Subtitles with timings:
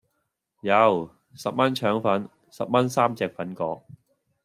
[0.61, 3.85] 有,十蚊腸粉,十蚊三隻粉果